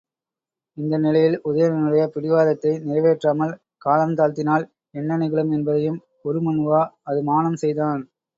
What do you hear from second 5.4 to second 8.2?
என்பதையும் உரு மண்ணுவா அதுமானம் செய்தான்.